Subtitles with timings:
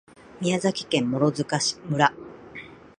[0.41, 2.11] 宮崎県諸塚村